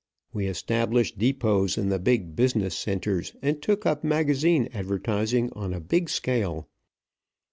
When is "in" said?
1.77-1.89